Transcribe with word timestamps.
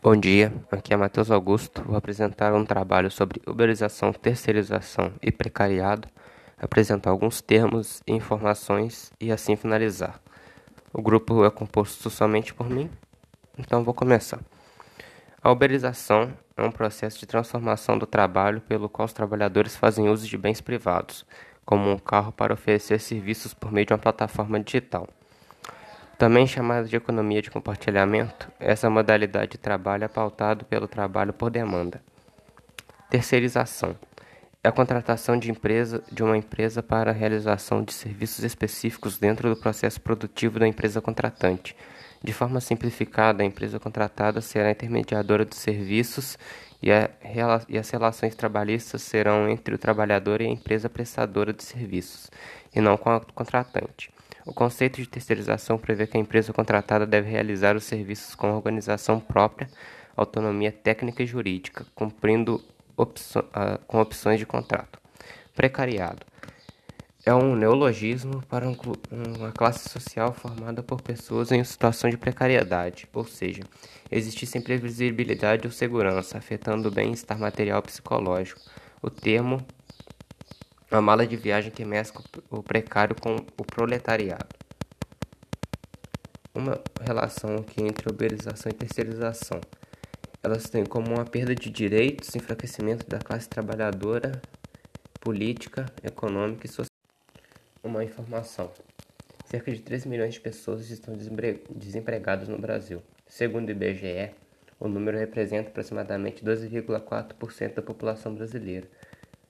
Bom 0.00 0.14
dia, 0.14 0.52
aqui 0.70 0.94
é 0.94 0.96
Matheus 0.96 1.28
Augusto. 1.28 1.82
Vou 1.82 1.96
apresentar 1.96 2.54
um 2.54 2.64
trabalho 2.64 3.10
sobre 3.10 3.42
uberização, 3.44 4.12
terceirização 4.12 5.12
e 5.20 5.32
precariado, 5.32 6.06
apresentar 6.56 7.10
alguns 7.10 7.40
termos 7.40 8.00
e 8.06 8.12
informações 8.12 9.10
e 9.20 9.32
assim 9.32 9.56
finalizar. 9.56 10.20
O 10.92 11.02
grupo 11.02 11.44
é 11.44 11.50
composto 11.50 12.08
somente 12.10 12.54
por 12.54 12.70
mim, 12.70 12.88
então 13.58 13.82
vou 13.82 13.92
começar. 13.92 14.38
A 15.42 15.50
uberização 15.50 16.32
é 16.56 16.62
um 16.62 16.70
processo 16.70 17.18
de 17.18 17.26
transformação 17.26 17.98
do 17.98 18.06
trabalho 18.06 18.60
pelo 18.60 18.88
qual 18.88 19.06
os 19.06 19.12
trabalhadores 19.12 19.74
fazem 19.74 20.08
uso 20.08 20.28
de 20.28 20.38
bens 20.38 20.60
privados, 20.60 21.26
como 21.64 21.90
um 21.90 21.98
carro 21.98 22.30
para 22.30 22.54
oferecer 22.54 23.00
serviços 23.00 23.52
por 23.52 23.72
meio 23.72 23.86
de 23.86 23.92
uma 23.92 23.98
plataforma 23.98 24.60
digital. 24.60 25.08
Também 26.18 26.48
chamada 26.48 26.88
de 26.88 26.96
economia 26.96 27.40
de 27.40 27.48
compartilhamento, 27.48 28.50
essa 28.58 28.90
modalidade 28.90 29.52
de 29.52 29.58
trabalho 29.58 30.02
é 30.02 30.08
pautado 30.08 30.64
pelo 30.64 30.88
trabalho 30.88 31.32
por 31.32 31.48
demanda. 31.48 32.02
Terceirização 33.08 33.94
é 34.62 34.68
a 34.68 34.72
contratação 34.72 35.38
de, 35.38 35.48
empresa, 35.48 36.02
de 36.10 36.24
uma 36.24 36.36
empresa 36.36 36.82
para 36.82 37.12
a 37.12 37.14
realização 37.14 37.84
de 37.84 37.92
serviços 37.92 38.44
específicos 38.44 39.16
dentro 39.16 39.48
do 39.48 39.60
processo 39.60 40.00
produtivo 40.00 40.58
da 40.58 40.66
empresa 40.66 41.00
contratante. 41.00 41.76
De 42.22 42.32
forma 42.32 42.60
simplificada, 42.60 43.42
a 43.42 43.46
empresa 43.46 43.78
contratada 43.78 44.40
será 44.40 44.70
intermediadora 44.70 45.44
dos 45.44 45.58
serviços 45.58 46.36
e, 46.82 46.90
a, 46.90 47.10
e 47.68 47.78
as 47.78 47.90
relações 47.90 48.34
trabalhistas 48.34 49.02
serão 49.02 49.48
entre 49.48 49.74
o 49.74 49.78
trabalhador 49.78 50.40
e 50.40 50.46
a 50.46 50.50
empresa 50.50 50.88
prestadora 50.88 51.52
de 51.52 51.62
serviços, 51.62 52.30
e 52.74 52.80
não 52.80 52.96
com 52.96 53.10
a 53.10 53.20
contratante. 53.20 54.10
O 54.44 54.52
conceito 54.52 55.00
de 55.00 55.08
terceirização 55.08 55.78
prevê 55.78 56.06
que 56.06 56.16
a 56.16 56.20
empresa 56.20 56.52
contratada 56.52 57.06
deve 57.06 57.30
realizar 57.30 57.76
os 57.76 57.84
serviços 57.84 58.34
com 58.34 58.50
organização 58.50 59.20
própria, 59.20 59.68
autonomia 60.16 60.72
técnica 60.72 61.22
e 61.22 61.26
jurídica, 61.26 61.84
cumprindo 61.94 62.64
uh, 62.96 63.78
com 63.86 64.00
opções 64.00 64.38
de 64.38 64.46
contrato. 64.46 64.98
Precariado 65.54 66.26
é 67.28 67.34
um 67.34 67.54
neologismo 67.54 68.42
para 68.48 68.66
um, 68.66 68.74
uma 69.36 69.52
classe 69.52 69.86
social 69.86 70.32
formada 70.32 70.82
por 70.82 71.02
pessoas 71.02 71.52
em 71.52 71.62
situação 71.62 72.08
de 72.08 72.16
precariedade, 72.16 73.06
ou 73.12 73.26
seja, 73.26 73.62
existe 74.10 74.46
sem 74.46 74.62
previsibilidade 74.62 75.66
ou 75.66 75.70
segurança, 75.70 76.38
afetando 76.38 76.88
o 76.88 76.90
bem-estar 76.90 77.38
material 77.38 77.82
psicológico. 77.82 78.62
O 79.02 79.10
termo 79.10 79.60
uma 80.90 81.02
mala 81.02 81.26
de 81.26 81.36
viagem 81.36 81.70
que 81.70 81.84
mescla 81.84 82.24
o 82.48 82.62
precário 82.62 83.14
com 83.14 83.36
o 83.36 83.64
proletariado. 83.64 84.48
Uma 86.54 86.80
relação 86.98 87.56
aqui 87.56 87.82
entre 87.82 88.10
uberização 88.10 88.72
e 88.72 88.74
terceirização. 88.74 89.60
Elas 90.42 90.70
têm 90.70 90.86
como 90.86 91.14
uma 91.14 91.26
perda 91.26 91.54
de 91.54 91.68
direitos, 91.68 92.34
enfraquecimento 92.34 93.06
da 93.06 93.18
classe 93.18 93.46
trabalhadora, 93.46 94.40
política, 95.20 95.84
econômica 96.02 96.64
e 96.64 96.70
social. 96.70 96.97
Uma 97.88 98.04
informação. 98.04 98.70
Cerca 99.46 99.72
de 99.72 99.80
3 99.80 100.04
milhões 100.04 100.34
de 100.34 100.40
pessoas 100.40 100.90
estão 100.90 101.16
desempregadas 101.70 102.46
no 102.46 102.58
Brasil. 102.58 103.02
Segundo 103.26 103.70
o 103.70 103.72
IBGE, 103.72 104.30
o 104.78 104.86
número 104.86 105.16
representa 105.16 105.70
aproximadamente 105.70 106.44
12,4% 106.44 107.72
da 107.72 107.80
população 107.80 108.34
brasileira. 108.34 108.86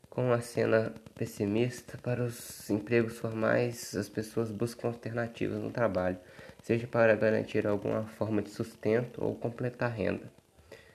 Com 0.08 0.32
a 0.32 0.40
cena 0.40 0.94
pessimista 1.16 1.98
para 1.98 2.22
os 2.22 2.70
empregos 2.70 3.18
formais, 3.18 3.96
as 3.96 4.08
pessoas 4.08 4.52
buscam 4.52 4.86
alternativas 4.86 5.60
no 5.60 5.72
trabalho, 5.72 6.18
seja 6.62 6.86
para 6.86 7.16
garantir 7.16 7.66
alguma 7.66 8.04
forma 8.04 8.40
de 8.40 8.50
sustento 8.50 9.24
ou 9.24 9.34
completar 9.34 9.90
renda, 9.90 10.30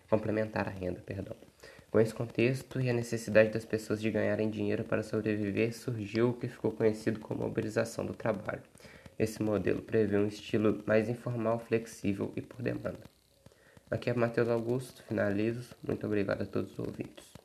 complementar 0.09 0.69
a 0.69 0.71
renda, 0.71 1.01
perdão. 1.05 1.35
Com 1.93 1.99
esse 1.99 2.11
contexto 2.11 2.81
e 2.81 2.89
a 2.89 2.93
necessidade 2.93 3.51
das 3.51 3.65
pessoas 3.65 4.01
de 4.01 4.09
ganharem 4.09 4.49
dinheiro 4.49 4.83
para 4.83 5.03
sobreviver, 5.03 5.75
surgiu 5.75 6.29
o 6.29 6.33
que 6.33 6.47
ficou 6.47 6.71
conhecido 6.71 7.19
como 7.19 7.43
mobilização 7.43 8.03
do 8.03 8.15
trabalho. 8.15 8.63
Esse 9.19 9.43
modelo 9.43 9.79
prevê 9.79 10.17
um 10.17 10.25
estilo 10.25 10.81
mais 10.87 11.07
informal, 11.07 11.59
flexível 11.59 12.33
e 12.35 12.41
por 12.41 12.63
demanda. 12.63 13.03
Aqui 13.91 14.09
é 14.09 14.13
Matheus 14.15 14.49
Augusto, 14.49 15.03
finalizo. 15.03 15.75
Muito 15.87 16.03
obrigado 16.07 16.41
a 16.41 16.45
todos 16.47 16.71
os 16.71 16.79
ouvintes. 16.79 17.42